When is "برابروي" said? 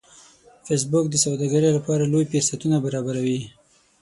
2.85-3.39